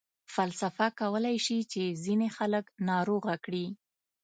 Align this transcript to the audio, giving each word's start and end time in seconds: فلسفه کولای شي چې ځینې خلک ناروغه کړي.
فلسفه 0.33 0.87
کولای 0.99 1.37
شي 1.45 1.59
چې 1.71 1.83
ځینې 2.03 2.27
خلک 2.37 2.65
ناروغه 2.89 3.35
کړي. 3.45 3.65